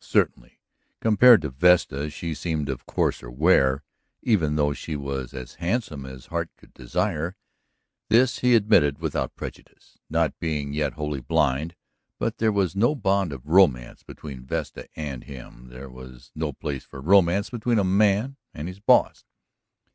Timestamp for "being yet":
10.40-10.94